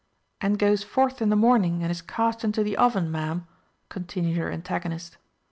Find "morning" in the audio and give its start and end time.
1.35-1.83